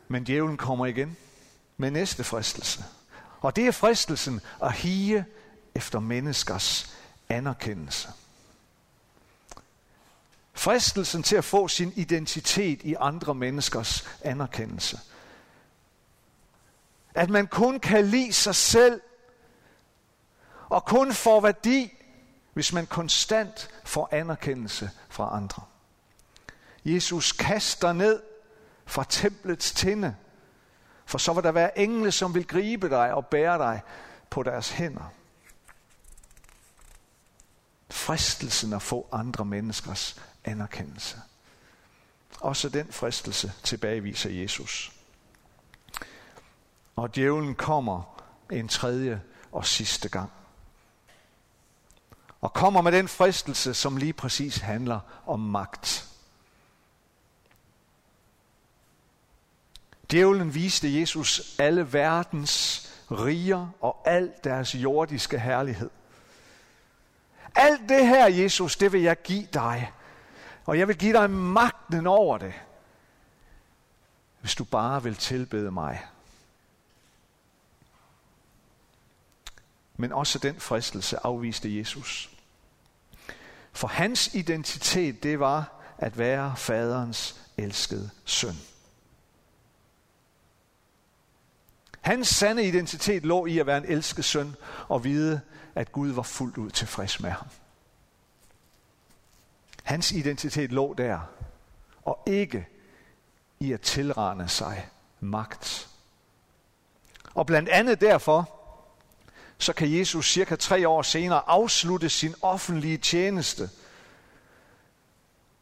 Men 0.09 0.25
djævlen 0.25 0.57
kommer 0.57 0.87
igen 0.87 1.17
med 1.77 1.91
næste 1.91 2.25
fristelse. 2.25 2.85
Og 3.41 3.57
det 3.57 3.67
er 3.67 3.71
fristelsen 3.71 4.41
at 4.62 4.73
hige 4.73 5.25
efter 5.75 6.01
menneskers 6.01 6.97
anerkendelse. 7.29 8.09
Fristelsen 10.53 11.23
til 11.23 11.37
at 11.37 11.45
få 11.45 11.69
sin 11.69 11.93
identitet 11.97 12.83
i 12.83 12.95
andre 13.01 13.35
menneskers 13.35 14.09
anerkendelse. 14.23 15.01
At 17.15 17.31
man 17.31 17.47
kun 17.47 17.81
kan 17.81 18.07
lide 18.07 18.33
sig 18.33 18.55
selv, 18.55 19.01
og 20.69 20.85
kun 20.85 21.12
får 21.12 21.41
værdi 21.41 22.02
hvis 22.53 22.73
man 22.73 22.87
konstant 22.87 23.71
får 23.85 24.09
anerkendelse 24.13 24.91
fra 25.09 25.37
andre. 25.37 25.63
Jesus 26.85 27.33
kaster 27.33 27.93
ned 27.93 28.23
fra 28.87 29.05
templets 29.09 29.73
tinde, 29.73 30.17
for 31.07 31.19
så 31.19 31.33
vil 31.33 31.45
der 31.45 31.53
være 31.53 31.79
engle, 31.79 32.13
som 32.13 32.35
vil 32.35 32.47
gribe 32.47 32.89
dig 32.89 33.15
og 33.15 33.27
bære 33.27 33.59
dig 33.59 33.81
på 34.31 34.43
deres 34.43 34.71
hænder. 34.71 35.13
Fristelsen 37.91 38.73
at 38.73 38.83
få 38.83 39.09
andre 39.13 39.45
menneskers 39.45 40.21
anerkendelse. 40.45 41.21
Også 42.41 42.69
den 42.69 42.93
fristelse 42.93 43.53
tilbageviser 43.63 44.31
Jesus. 44.31 44.93
Og 46.97 47.15
djævlen 47.15 47.55
kommer 47.55 48.23
en 48.51 48.69
tredje 48.69 49.23
og 49.53 49.67
sidste 49.67 50.09
gang. 50.09 50.31
Og 52.43 52.53
kommer 52.53 52.81
med 52.83 52.93
den 52.93 53.09
fristelse, 53.09 53.75
som 53.75 53.97
lige 53.97 54.13
præcis 54.13 54.57
handler 54.57 55.01
om 55.27 55.41
magt. 55.41 56.09
Djævlen 60.11 60.55
viste 60.55 61.01
Jesus 61.01 61.57
alle 61.59 61.93
verdens 61.93 62.83
riger 63.11 63.69
og 63.81 64.03
al 64.05 64.33
deres 64.45 64.75
jordiske 64.75 65.39
herlighed. 65.39 65.91
Alt 67.55 67.89
det 67.89 68.07
her, 68.07 68.27
Jesus, 68.27 68.77
det 68.77 68.93
vil 68.93 69.03
jeg 69.03 69.23
give 69.23 69.47
dig. 69.55 69.93
Og 70.65 70.79
jeg 70.79 70.89
vil 70.89 70.99
give 70.99 71.13
dig 71.13 71.31
magten 71.31 72.07
over 72.07 72.39
det, 72.39 72.55
hvis 74.41 74.55
du 74.55 74.65
bare 74.65 75.03
vil 75.03 75.17
tilbede 75.17 75.71
mig. 75.71 76.07
Men 79.97 80.13
også 80.13 80.39
den 80.39 80.61
fristelse 80.61 81.27
afviste 81.27 81.79
Jesus. 81.79 82.32
For 83.73 83.88
hans 83.88 84.35
identitet, 84.35 85.23
det 85.23 85.41
var 85.41 85.73
at 85.99 86.19
være 86.19 86.57
faderens 86.57 87.41
elskede 87.57 88.11
søn. 88.25 88.57
Hans 92.00 92.29
sande 92.29 92.64
identitet 92.64 93.23
lå 93.23 93.47
i 93.47 93.59
at 93.59 93.67
være 93.67 93.79
en 93.79 93.85
elsket 93.85 94.25
søn 94.25 94.57
og 94.88 95.05
vide, 95.05 95.41
at 95.75 95.93
Gud 95.93 96.11
var 96.11 96.23
fuldt 96.23 96.59
ud 96.59 96.71
tilfreds 96.71 97.21
med 97.21 97.31
ham. 97.31 97.47
Hans 99.83 100.12
identitet 100.12 100.73
lå 100.73 100.95
der, 100.95 101.21
og 102.02 102.23
ikke 102.26 102.69
i 103.61 103.73
at 103.73 103.81
tilrane 103.81 104.49
sig 104.49 104.88
magt. 105.21 105.88
Og 107.35 107.47
blandt 107.47 107.69
andet 107.69 108.00
derfor, 108.00 108.62
så 109.59 109.73
kan 109.73 109.99
Jesus 109.99 110.33
cirka 110.33 110.57
tre 110.57 110.89
år 110.89 111.03
senere 111.03 111.43
afslutte 111.47 112.09
sin 112.09 112.35
offentlige 112.43 112.99
tjeneste, 112.99 113.71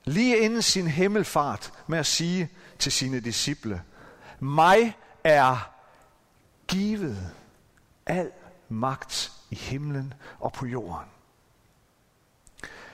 lige 0.04 0.38
inden 0.38 0.62
sin 0.62 0.86
himmelfart, 0.86 1.72
med 1.86 1.98
at 1.98 2.06
sige 2.06 2.48
til 2.78 2.92
sine 2.92 3.20
disciple, 3.20 3.82
mig 4.40 4.96
er 5.24 5.70
givet 6.68 7.32
al 8.06 8.30
magt 8.68 9.32
i 9.50 9.54
himlen 9.54 10.14
og 10.40 10.52
på 10.52 10.66
jorden. 10.66 11.08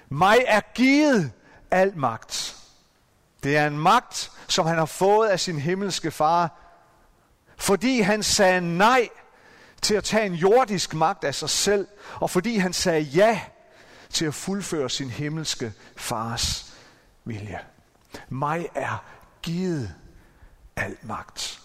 Mig 0.09 0.39
er 0.47 0.61
givet 0.75 1.33
al 1.71 1.97
magt. 1.97 2.57
Det 3.43 3.57
er 3.57 3.67
en 3.67 3.79
magt, 3.79 4.33
som 4.49 4.67
han 4.67 4.79
har 4.79 4.87
fået 4.87 5.29
af 5.29 5.41
sin 5.41 5.59
himmelske 5.59 6.11
far, 6.11 6.51
fordi 7.57 8.01
han 8.01 8.23
sagde 8.23 8.61
nej 8.61 9.09
til 9.83 9.95
at 9.95 10.05
tage 10.05 10.27
en 10.27 10.35
jordisk 10.35 10.95
magt 10.95 11.25
af 11.25 11.35
sig 11.35 11.51
selv, 11.51 11.89
og 12.15 12.31
fordi 12.31 12.57
han 12.57 12.73
sagde 12.73 13.01
ja 13.01 13.41
til 14.11 14.25
at 14.25 14.35
fuldføre 14.35 14.91
sin 14.91 15.11
himmelske 15.11 15.73
fars 15.97 16.75
vilje. 17.25 17.61
Mig 18.29 18.69
er 18.75 19.05
givet 19.43 19.95
al 20.77 20.97
magt. 21.03 21.61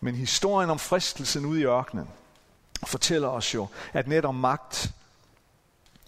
Men 0.00 0.14
historien 0.14 0.70
om 0.70 0.78
fristelsen 0.78 1.44
ude 1.44 1.60
i 1.60 1.64
ørkenen 1.64 2.08
fortæller 2.86 3.28
os 3.28 3.54
jo, 3.54 3.66
at 3.92 4.08
netop 4.08 4.34
magt 4.34 4.90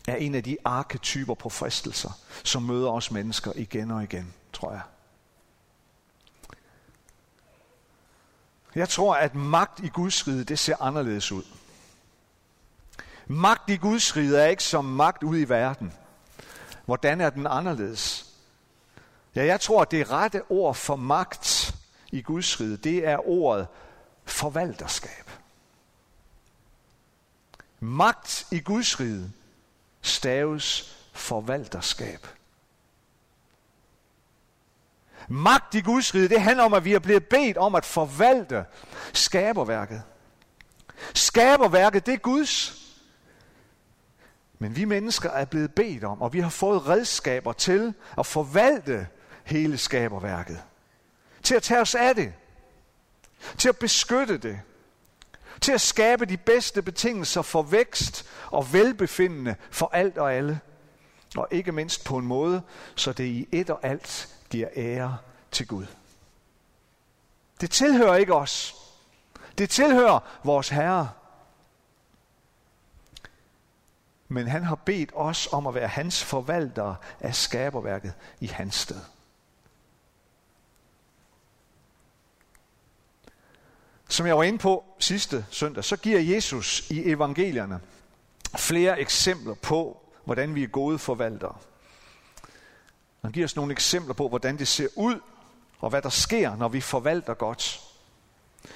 er 0.09 0.17
en 0.17 0.35
af 0.35 0.45
de 0.45 0.57
arketyper 0.65 1.35
på 1.35 1.49
fristelser, 1.49 2.11
som 2.45 2.63
møder 2.63 2.91
os 2.91 3.11
mennesker 3.11 3.53
igen 3.55 3.91
og 3.91 4.03
igen, 4.03 4.35
tror 4.53 4.73
jeg. 4.73 4.81
Jeg 8.77 8.89
tror, 8.89 9.15
at 9.15 9.35
magt 9.35 9.81
i 9.81 9.89
Guds 9.89 10.29
rige, 10.29 10.45
det 10.45 10.59
ser 10.59 10.83
anderledes 10.83 11.33
ud. 11.33 11.43
Magt 13.27 13.71
i 13.71 13.77
Guds 13.77 14.17
rige 14.17 14.37
er 14.37 14.47
ikke 14.47 14.63
som 14.63 14.85
magt 14.85 15.23
ude 15.23 15.41
i 15.41 15.49
verden. 15.49 15.93
Hvordan 16.85 17.21
er 17.21 17.31
den 17.31 17.47
anderledes? 17.47 18.27
Ja, 19.35 19.45
jeg 19.45 19.61
tror, 19.61 19.83
at 19.83 19.91
det 19.91 20.11
rette 20.11 20.43
ord 20.51 20.75
for 20.75 20.97
magt 20.97 21.75
i 22.13 22.23
Guds 22.23 22.61
rige, 22.61 22.77
det 22.77 23.07
er 23.07 23.29
ordet 23.29 23.67
forvalterskab. 24.25 25.31
Magt 27.81 28.47
i 28.51 28.61
Guds 28.61 29.01
rige 29.01 29.33
staves 30.03 30.97
forvalterskab. 31.13 32.27
Magt 35.29 35.75
i 35.75 35.81
Guds 35.81 36.15
rige, 36.15 36.29
det 36.29 36.41
handler 36.41 36.65
om, 36.65 36.75
at 36.75 36.85
vi 36.85 36.95
er 36.95 36.99
blevet 36.99 37.27
bedt 37.27 37.57
om 37.57 37.75
at 37.75 37.85
forvalte 37.85 38.65
skaberværket. 39.13 40.03
Skaberværket, 41.15 42.07
det 42.07 42.15
er 42.15 42.19
Guds. 42.19 42.83
Men 44.59 44.77
vi 44.77 44.85
mennesker 44.85 45.31
er 45.31 45.45
blevet 45.45 45.75
bedt 45.75 46.05
om, 46.05 46.23
og 46.23 46.33
vi 46.33 46.41
har 46.41 46.51
fået 46.51 46.89
redskaber 46.89 47.53
til 47.53 47.95
at 48.19 48.27
forvalte 48.27 49.07
hele 49.45 49.79
skaberværket. 49.79 50.63
Til 51.43 51.55
at 51.55 51.63
tage 51.63 51.81
os 51.81 51.95
af 51.95 52.15
det 52.15 52.33
til 53.59 53.69
at 53.69 53.79
beskytte 53.79 54.39
det, 54.39 54.61
til 55.61 55.73
at 55.73 55.81
skabe 55.81 56.25
de 56.25 56.37
bedste 56.37 56.83
betingelser 56.83 57.43
for 57.43 57.63
vækst 57.63 58.27
og 58.47 58.73
velbefindende 58.73 59.55
for 59.71 59.91
alt 59.93 60.19
og 60.19 60.35
alle. 60.35 60.61
Og 61.37 61.49
ikke 61.51 61.73
mindst 61.73 62.05
på 62.05 62.19
en 62.19 62.27
måde, 62.27 62.63
så 62.95 63.13
det 63.13 63.25
i 63.25 63.49
et 63.53 63.71
og 63.71 63.81
alt 63.83 64.36
giver 64.51 64.69
ære 64.77 65.19
til 65.51 65.67
Gud. 65.67 65.87
Det 67.61 67.71
tilhører 67.71 68.17
ikke 68.17 68.35
os. 68.35 68.75
Det 69.59 69.71
tilhører 69.71 70.19
vores 70.45 70.69
Herre. 70.69 71.11
Men 74.29 74.47
han 74.47 74.63
har 74.65 74.75
bedt 74.75 75.13
os 75.15 75.49
om 75.53 75.67
at 75.67 75.75
være 75.75 75.89
hans 75.89 76.25
forvaltere 76.25 76.97
af 77.21 77.35
skaberværket 77.35 78.15
i 78.41 78.47
hans 78.47 78.75
sted. 78.75 79.01
Som 84.09 84.27
jeg 84.27 84.37
var 84.37 84.43
inde 84.43 84.59
på 84.59 84.85
sidste 84.99 85.47
søndag, 85.51 85.85
så 85.85 85.97
giver 85.97 86.21
Jesus 86.21 86.91
i 86.91 87.11
evangelierne 87.11 87.81
flere 88.57 89.01
eksempler 89.01 89.55
på, 89.55 90.03
hvordan 90.25 90.55
vi 90.55 90.63
er 90.63 90.69
gode 90.69 90.99
forvaltere. 90.99 91.57
Han 93.27 93.33
giver 93.33 93.45
os 93.45 93.57
nogle 93.57 93.73
eksempler 93.73 94.15
på, 94.15 94.29
hvordan 94.29 94.59
det 94.59 94.69
ser 94.69 94.89
ud, 94.97 95.21
og 95.79 95.91
hvad 95.91 96.03
der 96.03 96.09
sker, 96.09 96.57
når 96.57 96.69
vi 96.69 96.81
forvalter 96.81 97.35
godt. 97.35 97.81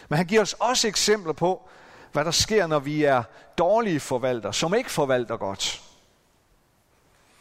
Men 0.09 0.17
han 0.17 0.27
giver 0.27 0.43
os 0.43 0.53
også 0.53 0.89
eksempler 0.89 1.33
på, 1.33 1.69
hvad 2.13 2.25
der 2.25 2.31
sker, 2.31 2.67
når 2.67 2.79
vi 2.79 3.05
er 3.05 3.23
dårlige 3.59 4.01
forvaltere, 4.01 4.55
som 4.55 4.75
ikke 4.75 4.91
forvalter 4.91 5.37
godt. 5.37 5.83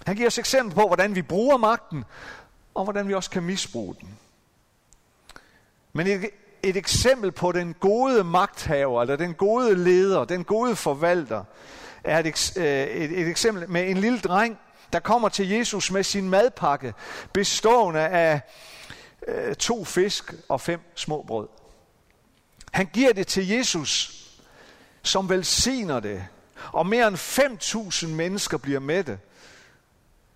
Han 0.05 0.15
giver 0.15 0.27
os 0.27 0.37
eksempler 0.37 0.75
på, 0.75 0.87
hvordan 0.87 1.15
vi 1.15 1.21
bruger 1.21 1.57
magten, 1.57 2.05
og 2.73 2.83
hvordan 2.83 3.07
vi 3.07 3.13
også 3.13 3.29
kan 3.29 3.43
misbruge 3.43 3.95
den. 4.01 4.19
Men 5.93 6.07
et 6.07 6.29
et 6.63 6.77
eksempel 6.77 7.31
på 7.31 7.51
den 7.51 7.75
gode 7.79 8.23
magthaver, 8.23 9.01
eller 9.01 9.15
den 9.15 9.33
gode 9.33 9.83
leder, 9.83 10.25
den 10.25 10.43
gode 10.43 10.75
forvalter, 10.75 11.43
er 12.03 12.19
et, 12.19 12.57
øh, 12.57 12.63
et, 12.65 13.19
et 13.19 13.27
eksempel 13.27 13.69
med 13.69 13.89
en 13.89 13.97
lille 13.97 14.19
dreng, 14.19 14.59
der 14.93 14.99
kommer 14.99 15.29
til 15.29 15.49
Jesus 15.49 15.91
med 15.91 16.03
sin 16.03 16.29
madpakke, 16.29 16.93
bestående 17.33 17.99
af 17.99 18.41
øh, 19.27 19.55
to 19.55 19.85
fisk 19.85 20.33
og 20.49 20.61
fem 20.61 20.79
små 20.95 21.23
brød. 21.27 21.47
Han 22.71 22.85
giver 22.93 23.13
det 23.13 23.27
til 23.27 23.47
Jesus, 23.47 24.23
som 25.03 25.29
velsigner 25.29 25.99
det, 25.99 26.27
og 26.71 26.87
mere 26.87 27.07
end 27.07 27.15
5.000 27.15 28.07
mennesker 28.07 28.57
bliver 28.57 28.79
med 28.79 29.03
det. 29.03 29.19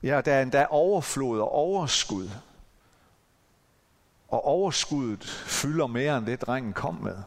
Ja, 0.04 0.22
der 0.22 0.34
er 0.34 0.42
endda 0.42 0.66
overflod 0.70 1.40
og 1.40 1.52
overskud 1.52 2.30
og 4.34 4.46
overskuddet 4.46 5.30
fylder 5.30 5.88
mere 5.88 6.18
end 6.18 6.26
det, 6.26 6.42
drengen 6.42 6.74
kom 6.74 6.96
med. 6.96 7.18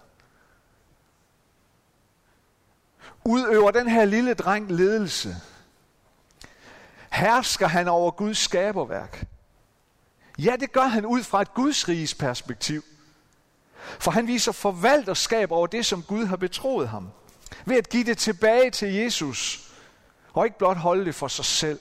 Udøver 3.25 3.71
den 3.71 3.89
her 3.89 4.05
lille 4.05 4.35
dreng 4.35 4.73
ledelse. 4.73 5.37
Hersker 7.17 7.67
han 7.67 7.89
over 7.89 8.11
Guds 8.11 8.39
skaberværk? 8.39 9.27
Ja, 10.39 10.57
det 10.61 10.73
gør 10.73 10.87
han 10.87 11.07
ud 11.07 11.23
fra 11.23 11.43
et 11.43 11.55
Guds 11.55 11.89
riges 11.89 12.15
perspektiv. 12.15 12.83
For 13.99 14.11
han 14.11 14.27
viser 14.27 14.53
forvalterskab 14.53 15.53
over 15.53 15.67
det, 15.67 15.87
som 15.87 16.03
Gud 16.03 16.27
har 16.27 16.37
betroet 16.37 16.89
ham. 16.89 17.11
Ved 17.65 17.77
at 17.77 17.89
give 17.89 18.05
det 18.05 18.19
tilbage 18.19 18.71
til 18.71 18.95
Jesus, 18.95 19.71
og 20.33 20.45
ikke 20.45 20.59
blot 20.59 20.77
holde 20.77 21.05
det 21.05 21.15
for 21.15 21.29
sig 21.29 21.45
selv. 21.45 21.81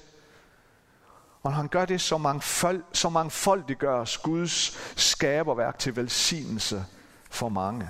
Og 1.43 1.53
han 1.53 1.67
gør 1.67 1.85
det, 1.85 2.01
så, 2.01 2.17
mangfold, 2.17 2.83
så 2.93 3.09
mangfoldigt 3.09 3.79
gøres 3.79 4.17
Guds 4.17 4.77
skaberværk 4.95 5.79
til 5.79 5.95
velsignelse 5.95 6.85
for 7.29 7.49
mange. 7.49 7.89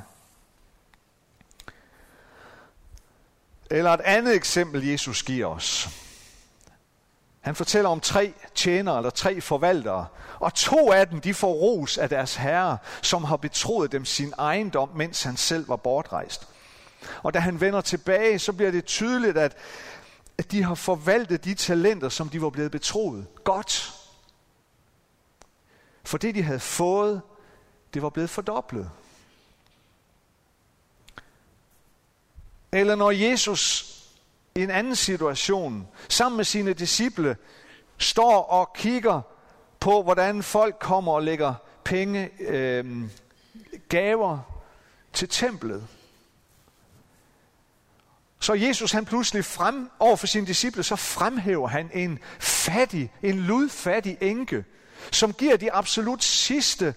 Eller 3.72 3.92
et 3.92 4.02
andet 4.02 4.36
eksempel, 4.36 4.88
Jesus 4.88 5.24
giver 5.24 5.48
os. 5.48 5.90
Han 7.46 7.56
fortæller 7.56 7.90
om 7.90 8.00
tre 8.00 8.34
tjenere 8.56 8.98
eller 8.98 9.10
tre 9.10 9.42
forvaltere, 9.42 10.08
og 10.40 10.54
to 10.54 10.92
af 10.92 11.08
dem 11.08 11.22
de 11.22 11.34
får 11.34 11.54
ros 11.54 11.98
af 11.98 12.10
deres 12.10 12.36
herre, 12.36 12.78
som 13.02 13.24
har 13.24 13.38
betroet 13.38 13.92
dem 13.92 14.06
sin 14.06 14.34
ejendom, 14.38 14.90
mens 14.96 15.24
han 15.24 15.38
selv 15.38 15.70
var 15.70 15.76
bortrejst. 15.76 16.48
Og 17.24 17.34
da 17.34 17.40
han 17.40 17.62
vender 17.62 17.82
tilbage, 17.82 18.40
så 18.40 18.54
bliver 18.54 18.72
det 18.72 18.86
tydeligt, 18.86 19.38
at, 19.38 19.58
at 20.38 20.52
de 20.52 20.64
har 20.64 20.76
forvaltet 20.76 21.44
de 21.44 21.54
talenter, 21.54 22.10
som 22.10 22.30
de 22.30 22.42
var 22.42 22.50
blevet 22.50 22.72
betroet. 22.72 23.26
Godt. 23.44 23.94
For 26.04 26.18
det, 26.18 26.36
de 26.36 26.44
havde 26.44 26.60
fået, 26.60 27.22
det 27.94 28.02
var 28.02 28.10
blevet 28.10 28.30
fordoblet. 28.30 28.90
Eller 32.72 32.96
når 32.96 33.12
Jesus 33.12 33.95
i 34.58 34.64
en 34.64 34.72
anden 34.72 34.96
situation, 34.96 35.88
sammen 36.10 36.38
med 36.38 36.46
sine 36.46 36.74
disciple, 36.74 37.38
står 37.98 38.44
og 38.44 38.74
kigger 38.74 39.22
på, 39.80 40.04
hvordan 40.04 40.44
folk 40.44 40.80
kommer 40.80 41.12
og 41.12 41.24
lægger 41.24 41.54
penge, 41.84 42.30
øh, 42.40 43.04
gaver 43.90 44.40
til 45.14 45.30
templet. 45.30 45.88
Så 48.40 48.54
Jesus 48.54 48.92
han 48.92 49.06
pludselig 49.06 49.46
frem 49.46 49.90
over 50.00 50.16
for 50.16 50.28
sine 50.28 50.48
disciple, 50.48 50.84
så 50.84 50.96
fremhæver 50.96 51.68
han 51.68 51.90
en 51.94 52.20
fattig, 52.40 53.12
en 53.24 53.40
ludfattig 53.40 54.18
enke, 54.22 54.66
som 55.12 55.34
giver 55.34 55.58
de 55.58 55.74
absolut 55.74 56.24
sidste 56.24 56.96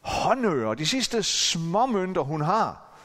håndører, 0.00 0.74
de 0.74 0.86
sidste 0.86 1.22
småmønter, 1.22 2.22
hun 2.22 2.40
har, 2.40 2.98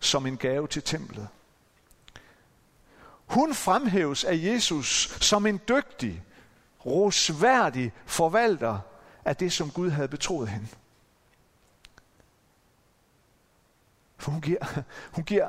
som 0.00 0.26
en 0.26 0.36
gave 0.36 0.68
til 0.68 0.82
templet. 0.82 1.28
Hun 3.30 3.54
fremhæves 3.54 4.24
af 4.24 4.34
Jesus 4.42 5.16
som 5.20 5.46
en 5.46 5.60
dygtig, 5.68 6.22
rosværdig 6.86 7.92
forvalter 8.06 8.78
af 9.24 9.36
det, 9.36 9.52
som 9.52 9.70
Gud 9.70 9.90
havde 9.90 10.08
betroet 10.08 10.48
hende. 10.48 10.66
For 14.18 14.30
hun 14.30 14.40
giver, 14.40 14.82
hun 15.14 15.24
giver 15.24 15.48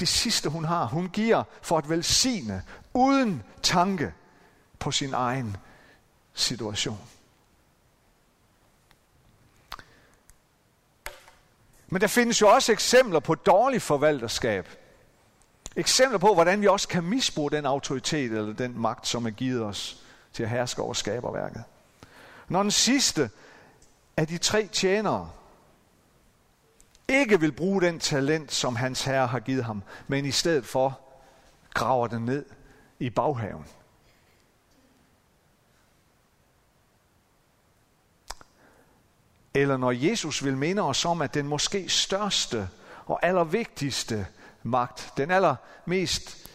det 0.00 0.08
sidste, 0.08 0.48
hun 0.48 0.64
har. 0.64 0.86
Hun 0.86 1.08
giver 1.08 1.44
for 1.62 1.78
at 1.78 1.88
velsigne, 1.88 2.62
uden 2.94 3.42
tanke 3.62 4.14
på 4.78 4.90
sin 4.90 5.14
egen 5.14 5.56
situation. 6.34 7.00
Men 11.86 12.00
der 12.00 12.06
findes 12.06 12.40
jo 12.40 12.48
også 12.48 12.72
eksempler 12.72 13.20
på 13.20 13.34
dårlig 13.34 13.82
forvalterskab. 13.82 14.81
Eksempler 15.76 16.18
på, 16.18 16.34
hvordan 16.34 16.60
vi 16.60 16.66
også 16.66 16.88
kan 16.88 17.04
misbruge 17.04 17.50
den 17.50 17.66
autoritet 17.66 18.32
eller 18.32 18.52
den 18.52 18.80
magt, 18.80 19.06
som 19.06 19.26
er 19.26 19.30
givet 19.30 19.62
os 19.62 20.02
til 20.32 20.42
at 20.42 20.48
herske 20.48 20.82
over 20.82 20.94
skaberværket. 20.94 21.64
Når 22.48 22.62
den 22.62 22.70
sidste 22.70 23.30
af 24.16 24.26
de 24.26 24.38
tre 24.38 24.66
tjenere 24.66 25.30
ikke 27.08 27.40
vil 27.40 27.52
bruge 27.52 27.82
den 27.82 28.00
talent, 28.00 28.52
som 28.52 28.76
hans 28.76 29.04
herre 29.04 29.26
har 29.26 29.40
givet 29.40 29.64
ham, 29.64 29.82
men 30.08 30.24
i 30.24 30.30
stedet 30.30 30.66
for 30.66 31.00
graver 31.74 32.06
den 32.06 32.24
ned 32.24 32.44
i 32.98 33.10
baghaven. 33.10 33.66
Eller 39.54 39.76
når 39.76 39.92
Jesus 39.92 40.44
vil 40.44 40.56
minde 40.56 40.82
os 40.82 41.04
om, 41.04 41.22
at 41.22 41.34
den 41.34 41.48
måske 41.48 41.88
største 41.88 42.68
og 43.06 43.26
allervigtigste 43.26 44.26
magt, 44.62 45.12
den 45.16 45.30
allermest, 45.30 46.48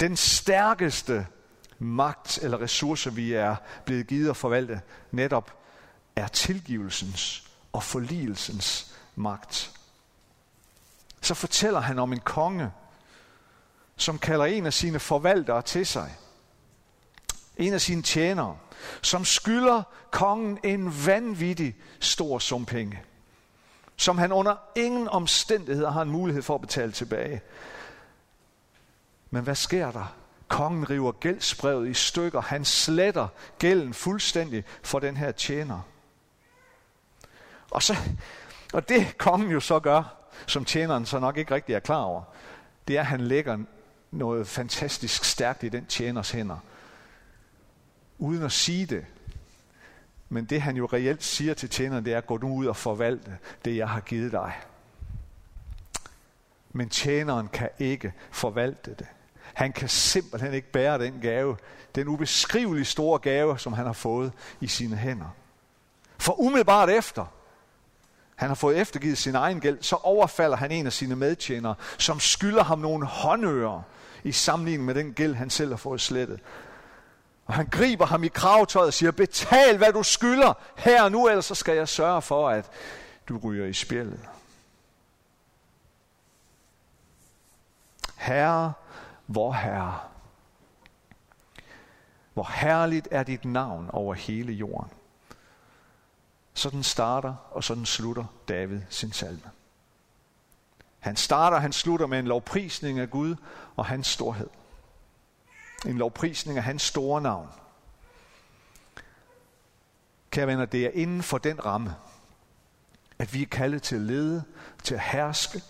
den 0.00 0.16
stærkeste 0.16 1.26
magt 1.78 2.38
eller 2.42 2.60
ressource, 2.60 3.14
vi 3.14 3.32
er 3.32 3.56
blevet 3.84 4.06
givet 4.06 4.30
at 4.30 4.36
forvalte, 4.36 4.80
netop 5.10 5.52
er 6.16 6.28
tilgivelsens 6.28 7.48
og 7.72 7.82
forligelsens 7.82 8.94
magt. 9.14 9.72
Så 11.20 11.34
fortæller 11.34 11.80
han 11.80 11.98
om 11.98 12.12
en 12.12 12.20
konge, 12.20 12.70
som 13.96 14.18
kalder 14.18 14.44
en 14.44 14.66
af 14.66 14.72
sine 14.72 14.98
forvaltere 14.98 15.62
til 15.62 15.86
sig. 15.86 16.16
En 17.56 17.72
af 17.72 17.80
sine 17.80 18.02
tjenere, 18.02 18.58
som 19.02 19.24
skylder 19.24 19.82
kongen 20.10 20.58
en 20.64 21.06
vanvittig 21.06 21.76
stor 22.00 22.38
sum 22.38 22.66
penge 22.66 23.02
som 24.02 24.18
han 24.18 24.32
under 24.32 24.56
ingen 24.74 25.08
omstændigheder 25.08 25.90
har 25.90 26.02
en 26.02 26.10
mulighed 26.10 26.42
for 26.42 26.54
at 26.54 26.60
betale 26.60 26.92
tilbage. 26.92 27.40
Men 29.30 29.42
hvad 29.42 29.54
sker 29.54 29.90
der? 29.90 30.16
Kongen 30.48 30.90
river 30.90 31.12
gældsbrevet 31.12 31.88
i 31.88 31.94
stykker. 31.94 32.40
Han 32.40 32.64
sletter 32.64 33.28
gælden 33.58 33.94
fuldstændig 33.94 34.64
for 34.82 34.98
den 34.98 35.16
her 35.16 35.32
tjener. 35.32 35.80
Og, 37.70 37.82
så, 37.82 37.96
og 38.72 38.88
det 38.88 39.18
kongen 39.18 39.50
jo 39.50 39.60
så 39.60 39.80
gør, 39.80 40.02
som 40.46 40.64
tjeneren 40.64 41.06
så 41.06 41.18
nok 41.18 41.36
ikke 41.36 41.54
rigtig 41.54 41.74
er 41.74 41.80
klar 41.80 42.02
over, 42.02 42.22
det 42.88 42.96
er, 42.96 43.00
at 43.00 43.06
han 43.06 43.20
lægger 43.20 43.58
noget 44.10 44.46
fantastisk 44.46 45.24
stærkt 45.24 45.62
i 45.62 45.68
den 45.68 45.86
tjeners 45.86 46.30
hænder. 46.30 46.58
Uden 48.18 48.42
at 48.42 48.52
sige 48.52 48.86
det, 48.86 49.06
men 50.32 50.44
det 50.44 50.62
han 50.62 50.76
jo 50.76 50.88
reelt 50.92 51.24
siger 51.24 51.54
til 51.54 51.68
tjeneren, 51.68 52.04
det 52.04 52.12
er, 52.12 52.20
gå 52.20 52.38
nu 52.38 52.54
ud 52.54 52.66
og 52.66 52.76
forvalte 52.76 53.38
det, 53.64 53.76
jeg 53.76 53.88
har 53.88 54.00
givet 54.00 54.32
dig. 54.32 54.52
Men 56.70 56.88
tjeneren 56.88 57.48
kan 57.48 57.68
ikke 57.78 58.12
forvalte 58.30 58.94
det. 58.94 59.06
Han 59.54 59.72
kan 59.72 59.88
simpelthen 59.88 60.54
ikke 60.54 60.72
bære 60.72 60.98
den 60.98 61.20
gave, 61.20 61.56
den 61.94 62.08
ubeskriveligt 62.08 62.88
store 62.88 63.18
gave, 63.18 63.58
som 63.58 63.72
han 63.72 63.86
har 63.86 63.92
fået 63.92 64.32
i 64.60 64.66
sine 64.66 64.96
hænder. 64.96 65.36
For 66.18 66.40
umiddelbart 66.40 66.90
efter, 66.90 67.26
han 68.34 68.48
har 68.48 68.54
fået 68.54 68.78
eftergivet 68.78 69.18
sin 69.18 69.34
egen 69.34 69.60
gæld, 69.60 69.78
så 69.80 69.96
overfalder 69.96 70.56
han 70.56 70.70
en 70.70 70.86
af 70.86 70.92
sine 70.92 71.16
medtjenere, 71.16 71.74
som 71.98 72.20
skylder 72.20 72.64
ham 72.64 72.78
nogle 72.78 73.06
håndører 73.06 73.82
i 74.24 74.32
sammenligning 74.32 74.84
med 74.84 74.94
den 74.94 75.12
gæld, 75.12 75.34
han 75.34 75.50
selv 75.50 75.70
har 75.70 75.76
fået 75.76 76.00
slettet. 76.00 76.40
Og 77.52 77.56
han 77.56 77.66
griber 77.66 78.06
ham 78.06 78.24
i 78.24 78.28
kravtøjet 78.28 78.86
og 78.86 78.94
siger, 78.94 79.10
betal 79.10 79.76
hvad 79.76 79.92
du 79.92 80.02
skylder 80.02 80.52
her 80.76 81.02
og 81.02 81.12
nu, 81.12 81.28
ellers 81.28 81.44
så 81.44 81.54
skal 81.54 81.76
jeg 81.76 81.88
sørge 81.88 82.22
for, 82.22 82.48
at 82.48 82.70
du 83.28 83.38
ryger 83.44 83.66
i 83.66 83.72
spjældet. 83.72 84.28
Herre, 88.16 88.72
vor 89.26 89.52
Herre, 89.52 89.98
hvor 92.34 92.50
herligt 92.54 93.08
er 93.10 93.22
dit 93.22 93.44
navn 93.44 93.90
over 93.92 94.14
hele 94.14 94.52
jorden. 94.52 94.90
Sådan 96.54 96.82
starter 96.82 97.34
og 97.50 97.64
sådan 97.64 97.86
slutter 97.86 98.24
David 98.48 98.80
sin 98.88 99.12
salme. 99.12 99.50
Han 101.00 101.16
starter 101.16 101.56
og 101.56 101.62
han 101.62 101.72
slutter 101.72 102.06
med 102.06 102.18
en 102.18 102.26
lovprisning 102.26 102.98
af 102.98 103.10
Gud 103.10 103.36
og 103.76 103.86
hans 103.86 104.06
storhed 104.06 104.48
en 105.86 105.98
lovprisning 105.98 106.58
af 106.58 106.64
hans 106.64 106.82
store 106.82 107.20
navn. 107.20 107.48
Kære 110.30 110.46
venner, 110.46 110.64
det 110.64 110.86
er 110.86 110.90
inden 110.94 111.22
for 111.22 111.38
den 111.38 111.64
ramme, 111.64 111.94
at 113.18 113.34
vi 113.34 113.42
er 113.42 113.46
kaldet 113.46 113.82
til 113.82 113.94
at 113.94 114.00
lede, 114.00 114.44
til 114.82 114.94
at 114.94 115.00
herske 115.00 115.62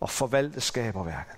og 0.00 0.10
forvalte 0.10 0.60
skaberværket. 0.60 1.36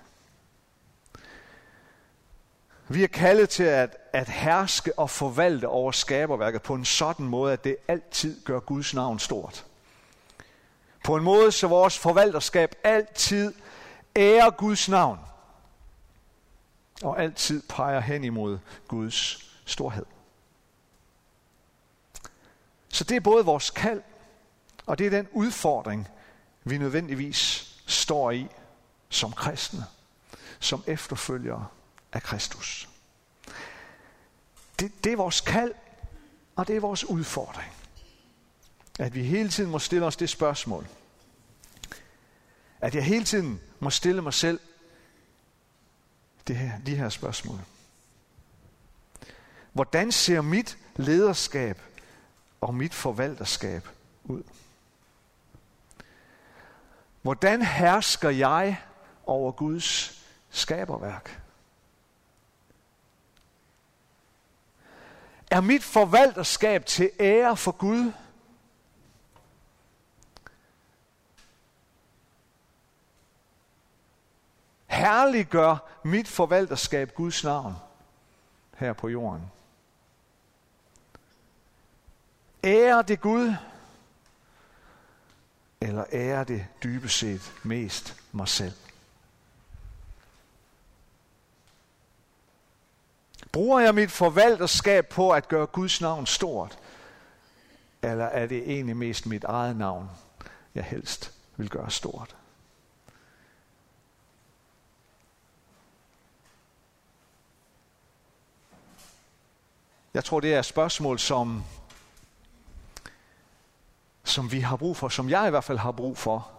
Vi 2.88 3.04
er 3.04 3.08
kaldet 3.08 3.48
til 3.48 3.62
at, 3.62 3.96
at 4.12 4.28
herske 4.28 4.98
og 4.98 5.10
forvalte 5.10 5.68
over 5.68 5.92
skaberværket 5.92 6.62
på 6.62 6.74
en 6.74 6.84
sådan 6.84 7.26
måde, 7.26 7.52
at 7.52 7.64
det 7.64 7.76
altid 7.88 8.44
gør 8.44 8.60
Guds 8.60 8.94
navn 8.94 9.18
stort. 9.18 9.64
På 11.04 11.16
en 11.16 11.24
måde, 11.24 11.52
så 11.52 11.66
vores 11.66 11.98
forvalterskab 11.98 12.74
altid 12.84 13.54
ærer 14.16 14.50
Guds 14.50 14.88
navn 14.88 15.18
og 17.02 17.22
altid 17.22 17.62
peger 17.68 18.00
hen 18.00 18.24
imod 18.24 18.58
Guds 18.88 19.50
storhed. 19.64 20.06
Så 22.88 23.04
det 23.04 23.16
er 23.16 23.20
både 23.20 23.44
vores 23.44 23.70
kald, 23.70 24.02
og 24.86 24.98
det 24.98 25.06
er 25.06 25.10
den 25.10 25.28
udfordring, 25.32 26.08
vi 26.64 26.78
nødvendigvis 26.78 27.72
står 27.86 28.30
i 28.30 28.48
som 29.08 29.32
kristne, 29.32 29.84
som 30.60 30.84
efterfølgere 30.86 31.66
af 32.12 32.22
Kristus. 32.22 32.88
Det, 34.78 35.04
det 35.04 35.12
er 35.12 35.16
vores 35.16 35.40
kald, 35.40 35.74
og 36.56 36.68
det 36.68 36.76
er 36.76 36.80
vores 36.80 37.04
udfordring. 37.04 37.72
At 38.98 39.14
vi 39.14 39.22
hele 39.22 39.48
tiden 39.48 39.70
må 39.70 39.78
stille 39.78 40.06
os 40.06 40.16
det 40.16 40.30
spørgsmål. 40.30 40.86
At 42.80 42.94
jeg 42.94 43.04
hele 43.04 43.24
tiden 43.24 43.60
må 43.80 43.90
stille 43.90 44.22
mig 44.22 44.34
selv 44.34 44.60
det 46.48 46.56
her, 46.56 46.72
de 46.86 46.96
her 46.96 47.08
spørgsmål. 47.08 47.60
Hvordan 49.72 50.12
ser 50.12 50.40
mit 50.40 50.78
lederskab 50.96 51.82
og 52.60 52.74
mit 52.74 52.94
forvalterskab 52.94 53.88
ud? 54.24 54.42
Hvordan 57.22 57.62
hersker 57.62 58.30
jeg 58.30 58.80
over 59.26 59.52
Guds 59.52 60.22
skaberværk? 60.50 61.40
er 65.50 65.60
mit 65.60 65.82
forvalterskab 65.82 66.86
til 66.86 67.10
ære 67.20 67.56
for 67.56 67.72
Gud? 67.72 68.12
Herliggør 74.98 75.76
mit 76.02 76.28
forvalterskab 76.28 77.14
Guds 77.14 77.44
navn 77.44 77.74
her 78.76 78.92
på 78.92 79.08
jorden. 79.08 79.50
Ære 82.64 83.02
det 83.02 83.20
Gud, 83.20 83.54
eller 85.80 86.04
ære 86.12 86.44
det 86.44 86.66
dybest 86.82 87.18
set 87.18 87.52
mest 87.62 88.16
mig 88.32 88.48
selv? 88.48 88.74
Bruger 93.52 93.80
jeg 93.80 93.94
mit 93.94 94.10
forvalterskab 94.10 95.08
på 95.08 95.30
at 95.30 95.48
gøre 95.48 95.66
Guds 95.66 96.00
navn 96.00 96.26
stort? 96.26 96.78
Eller 98.02 98.24
er 98.24 98.46
det 98.46 98.58
egentlig 98.58 98.96
mest 98.96 99.26
mit 99.26 99.44
eget 99.44 99.76
navn, 99.76 100.10
jeg 100.74 100.84
helst 100.84 101.34
vil 101.56 101.70
gøre 101.70 101.90
stort? 101.90 102.37
Jeg 110.18 110.24
tror, 110.24 110.40
det 110.40 110.54
er 110.54 110.58
et 110.58 110.64
spørgsmål, 110.64 111.18
som, 111.18 111.64
som 114.24 114.52
vi 114.52 114.60
har 114.60 114.76
brug 114.76 114.96
for, 114.96 115.08
som 115.08 115.30
jeg 115.30 115.46
i 115.46 115.50
hvert 115.50 115.64
fald 115.64 115.78
har 115.78 115.92
brug 115.92 116.18
for 116.18 116.50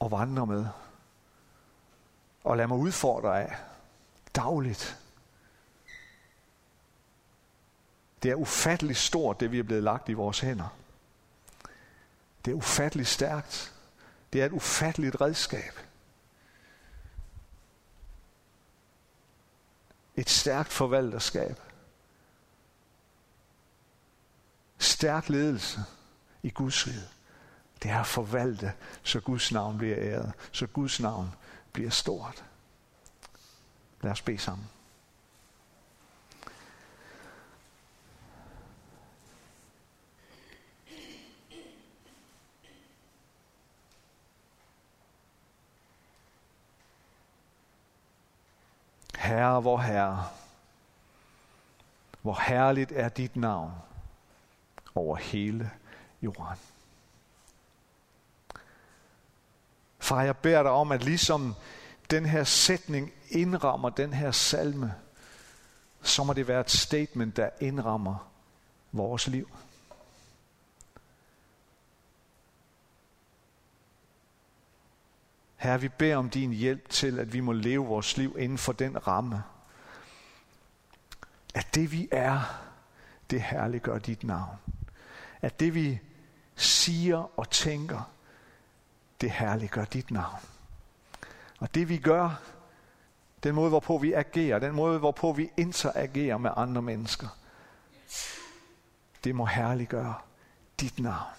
at 0.00 0.10
vandre 0.10 0.46
med. 0.46 0.66
Og 2.44 2.56
lade 2.56 2.68
mig 2.68 2.78
udfordre 2.78 3.42
af 3.42 3.56
dagligt. 4.34 4.98
Det 8.22 8.30
er 8.30 8.34
ufatteligt 8.34 8.98
stort, 8.98 9.40
det 9.40 9.52
vi 9.52 9.58
er 9.58 9.62
blevet 9.62 9.82
lagt 9.82 10.08
i 10.08 10.12
vores 10.12 10.40
hænder. 10.40 10.68
Det 12.44 12.50
er 12.50 12.54
ufatteligt 12.54 13.08
stærkt. 13.08 13.74
Det 14.32 14.42
er 14.42 14.46
et 14.46 14.52
ufatteligt 14.52 15.20
redskab. 15.20 15.78
Et 20.16 20.30
stærkt 20.30 20.72
forvalterskab. 20.72 21.71
Stærk 25.02 25.28
ledelse 25.28 25.80
i 26.42 26.50
Guds 26.50 26.86
rige. 26.86 27.08
Det 27.82 27.90
er 27.90 28.00
at 28.00 28.06
forvalte, 28.06 28.72
så 29.02 29.20
Guds 29.20 29.52
navn 29.52 29.78
bliver 29.78 29.96
æret, 29.98 30.32
så 30.52 30.66
Guds 30.66 31.00
navn 31.00 31.34
bliver 31.72 31.90
stort. 31.90 32.44
Lad 34.02 34.12
os 34.12 34.22
bede 34.22 34.38
sammen. 34.38 34.68
Herre, 49.16 49.60
hvor 49.60 49.78
Herre, 49.78 50.28
hvor 52.22 52.38
herligt 52.48 52.92
er 52.92 53.08
dit 53.08 53.36
navn 53.36 53.72
over 54.94 55.16
hele 55.16 55.70
jorden. 56.22 56.58
Far, 59.98 60.22
jeg 60.22 60.36
beder 60.36 60.62
dig 60.62 60.72
om, 60.72 60.92
at 60.92 61.04
ligesom 61.04 61.54
den 62.10 62.26
her 62.26 62.44
sætning 62.44 63.12
indrammer 63.28 63.90
den 63.90 64.12
her 64.12 64.30
salme, 64.30 64.94
så 66.02 66.24
må 66.24 66.32
det 66.32 66.48
være 66.48 66.60
et 66.60 66.70
statement, 66.70 67.36
der 67.36 67.50
indrammer 67.60 68.30
vores 68.92 69.26
liv. 69.26 69.48
Herre, 75.56 75.80
vi 75.80 75.88
beder 75.88 76.16
om 76.16 76.30
din 76.30 76.52
hjælp 76.52 76.88
til, 76.88 77.18
at 77.18 77.32
vi 77.32 77.40
må 77.40 77.52
leve 77.52 77.86
vores 77.86 78.16
liv 78.16 78.36
inden 78.38 78.58
for 78.58 78.72
den 78.72 79.06
ramme. 79.06 79.42
At 81.54 81.74
det 81.74 81.92
vi 81.92 82.08
er, 82.12 82.40
det 83.30 83.42
herliggør 83.42 83.98
dit 83.98 84.24
navn. 84.24 84.56
At 85.42 85.60
det 85.60 85.74
vi 85.74 86.00
siger 86.56 87.38
og 87.38 87.50
tænker, 87.50 88.10
det 89.20 89.30
herliggør 89.30 89.84
dit 89.84 90.10
navn. 90.10 90.40
Og 91.60 91.74
det 91.74 91.88
vi 91.88 91.98
gør, 91.98 92.42
den 93.42 93.54
måde 93.54 93.68
hvorpå 93.68 93.98
vi 93.98 94.12
agerer, 94.12 94.58
den 94.58 94.74
måde 94.74 94.98
hvorpå 94.98 95.32
vi 95.32 95.50
interagerer 95.56 96.38
med 96.38 96.50
andre 96.56 96.82
mennesker, 96.82 97.28
det 99.24 99.34
må 99.34 99.44
herliggøre 99.44 100.14
dit 100.80 100.98
navn. 100.98 101.32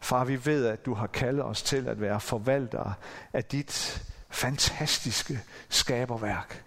Far, 0.00 0.24
vi 0.24 0.46
ved, 0.46 0.66
at 0.66 0.86
du 0.86 0.94
har 0.94 1.06
kaldet 1.06 1.44
os 1.44 1.62
til 1.62 1.88
at 1.88 2.00
være 2.00 2.20
forvaltere 2.20 2.94
af 3.32 3.44
dit 3.44 4.02
fantastiske 4.28 5.40
skaberværk. 5.68 6.64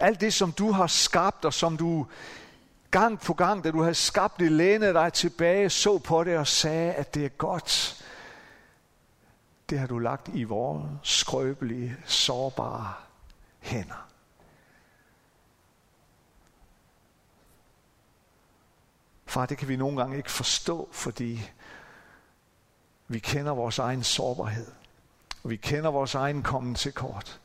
Alt 0.00 0.20
det, 0.20 0.34
som 0.34 0.52
du 0.52 0.72
har 0.72 0.86
skabt, 0.86 1.44
og 1.44 1.54
som 1.54 1.76
du 1.76 2.06
gang 2.90 3.20
på 3.20 3.34
gang, 3.34 3.64
da 3.64 3.70
du 3.70 3.82
har 3.82 3.92
skabt 3.92 4.38
det, 4.38 4.52
lænede 4.52 4.92
dig 4.92 5.12
tilbage, 5.12 5.70
så 5.70 5.98
på 5.98 6.24
det 6.24 6.38
og 6.38 6.46
sagde, 6.46 6.92
at 6.92 7.14
det 7.14 7.24
er 7.24 7.28
godt. 7.28 8.04
Det 9.70 9.78
har 9.78 9.86
du 9.86 9.98
lagt 9.98 10.28
i 10.34 10.44
vores 10.44 10.84
skrøbelige, 11.02 11.96
sårbare 12.04 12.94
hænder. 13.60 14.08
Far, 19.26 19.46
det 19.46 19.58
kan 19.58 19.68
vi 19.68 19.76
nogle 19.76 19.96
gange 19.96 20.16
ikke 20.16 20.30
forstå, 20.30 20.88
fordi 20.92 21.50
vi 23.12 23.18
kender 23.18 23.52
vores 23.52 23.78
egen 23.78 24.02
sårbarhed. 24.02 24.66
Og 25.42 25.50
vi 25.50 25.56
kender 25.56 25.90
vores 25.90 26.14
egen 26.14 26.42
kommen 26.42 26.74
til 26.74 26.92
kort. 26.92 27.40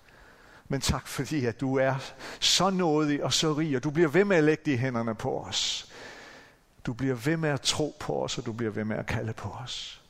Men 0.68 0.82
tak 0.82 1.08
fordi, 1.08 1.46
at 1.46 1.62
du 1.62 1.76
er 1.76 1.96
så 2.40 2.70
nådig 2.70 3.24
og 3.24 3.34
så 3.34 3.54
rig, 3.54 3.76
og 3.76 3.84
du 3.84 3.90
bliver 3.90 4.10
ved 4.10 4.26
med 4.26 4.38
at 4.38 4.44
lægge 4.44 4.72
de 4.72 4.78
hænderne 4.78 5.16
på 5.16 5.40
os. 5.40 5.92
Du 6.86 6.94
bliver 6.94 7.16
ved 7.16 7.38
med 7.38 7.50
at 7.50 7.62
tro 7.62 7.96
på 8.00 8.24
os, 8.24 8.38
og 8.38 8.46
du 8.46 8.54
bliver 8.54 8.72
ved 8.72 8.84
med 8.84 8.98
at 8.98 9.06
kalde 9.06 9.34
på 9.34 9.50
os. 9.50 10.02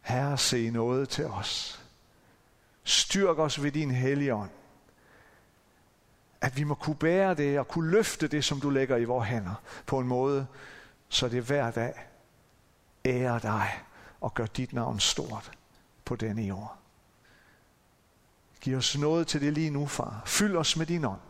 Herre, 0.00 0.38
se 0.38 0.70
noget 0.70 1.08
til 1.08 1.26
os. 1.26 1.80
Styrk 2.84 3.38
os 3.38 3.62
ved 3.62 3.72
din 3.72 3.90
hellige 3.90 4.34
ånd 4.34 4.50
at 6.44 6.56
vi 6.56 6.64
må 6.64 6.74
kunne 6.74 6.96
bære 6.96 7.34
det 7.34 7.58
og 7.58 7.68
kunne 7.68 7.90
løfte 7.90 8.28
det, 8.28 8.44
som 8.44 8.60
du 8.60 8.70
lægger 8.70 8.96
i 8.96 9.04
vores 9.04 9.28
hænder, 9.28 9.54
på 9.86 9.98
en 9.98 10.08
måde, 10.08 10.46
så 11.14 11.28
det 11.28 11.42
hver 11.42 11.70
dag 11.70 12.06
ærer 13.04 13.38
dig 13.38 13.70
og 14.20 14.34
gør 14.34 14.46
dit 14.46 14.72
navn 14.72 15.00
stort 15.00 15.50
på 16.04 16.16
denne 16.16 16.42
jord. 16.42 16.76
Giv 18.60 18.76
os 18.76 18.98
noget 18.98 19.26
til 19.26 19.40
det 19.40 19.52
lige 19.52 19.70
nu, 19.70 19.86
far. 19.86 20.22
Fyld 20.26 20.56
os 20.56 20.76
med 20.76 20.86
din 20.86 21.04
ånd. 21.04 21.20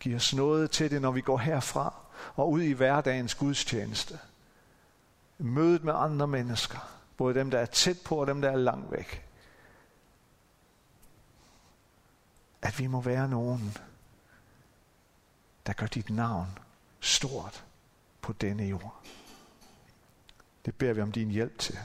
Giv 0.00 0.16
os 0.16 0.34
noget 0.34 0.70
til 0.70 0.90
det, 0.90 1.02
når 1.02 1.10
vi 1.10 1.20
går 1.20 1.38
herfra 1.38 1.94
og 2.34 2.50
ud 2.50 2.60
i 2.60 2.72
hverdagens 2.72 3.34
gudstjeneste. 3.34 4.18
Mødet 5.38 5.84
med 5.84 5.92
andre 5.96 6.26
mennesker. 6.26 6.78
Både 7.16 7.34
dem, 7.34 7.50
der 7.50 7.58
er 7.58 7.66
tæt 7.66 7.96
på 8.04 8.16
og 8.16 8.26
dem, 8.26 8.40
der 8.40 8.50
er 8.50 8.56
langt 8.56 8.92
væk. 8.92 9.26
At 12.62 12.78
vi 12.78 12.86
må 12.86 13.00
være 13.00 13.28
nogen, 13.28 13.76
der 15.66 15.72
gør 15.72 15.86
dit 15.86 16.10
navn 16.10 16.58
stort 17.00 17.64
på 18.20 18.32
denne 18.32 18.64
jord. 18.64 19.02
Det 20.64 20.74
beder 20.74 20.92
vi 20.92 21.00
om 21.00 21.12
din 21.12 21.30
hjælp 21.30 21.58
til. 21.58 21.78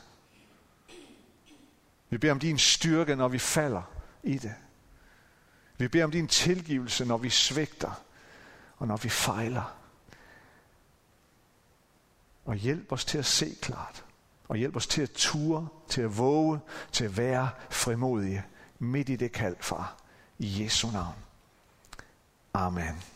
Vi 2.10 2.18
beder 2.18 2.34
om 2.34 2.40
din 2.40 2.58
styrke, 2.58 3.16
når 3.16 3.28
vi 3.28 3.40
falder 3.40 3.82
i 4.24 4.38
det. 4.38 4.56
Vi 5.78 5.88
beder 5.88 6.04
om 6.04 6.12
din 6.12 6.28
tilgivelse, 6.28 7.06
når 7.06 7.18
vi 7.18 7.30
svigter 7.30 8.04
og 8.78 8.88
når 8.88 8.98
vi 8.98 9.10
fejler. 9.10 9.78
Og 12.46 12.56
hjælp 12.56 12.92
os 12.92 13.06
til 13.06 13.18
at 13.18 13.26
se 13.26 13.58
klart. 13.62 14.06
Og 14.48 14.58
hjælp 14.58 14.76
os 14.76 14.88
til 14.88 15.02
at 15.02 15.12
ture, 15.12 15.68
til 15.88 16.02
at 16.02 16.18
våge, 16.18 16.60
til 16.92 17.06
at 17.06 17.18
være 17.18 17.50
frimodige 17.70 18.44
midt 18.80 19.10
i 19.10 19.16
det 19.16 19.32
kald, 19.32 19.56
far. 19.60 19.98
I 20.40 20.64
Jesu 20.64 20.92
navn. 20.92 21.16
Amen. 22.54 23.13